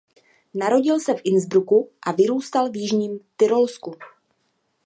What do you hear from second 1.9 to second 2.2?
a